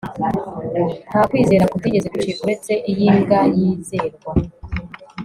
[1.09, 4.31] nta kwizera kutigeze gucika, uretse iy'imbwa yizerwa